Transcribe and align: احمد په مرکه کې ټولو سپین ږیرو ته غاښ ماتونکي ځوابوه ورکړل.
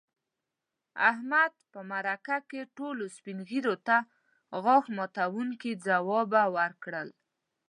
احمد 1.09 1.53
په 1.71 1.79
مرکه 1.91 2.37
کې 2.49 2.61
ټولو 2.77 3.03
سپین 3.15 3.37
ږیرو 3.49 3.75
ته 3.87 3.97
غاښ 4.63 4.83
ماتونکي 4.97 5.71
ځوابوه 5.85 6.43
ورکړل. 6.57 7.09